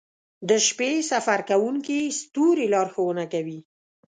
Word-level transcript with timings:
•د 0.49 0.51
شپې 0.67 0.91
سفر 1.11 1.39
کوونکي 1.49 1.99
ستوري 2.19 2.65
لارښونه 2.73 3.23
کوي. 3.33 3.59